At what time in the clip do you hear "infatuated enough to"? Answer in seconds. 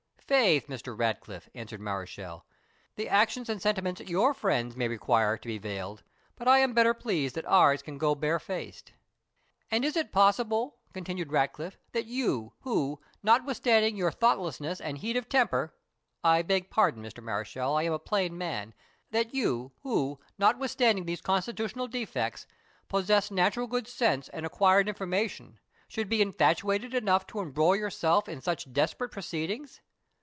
26.21-27.41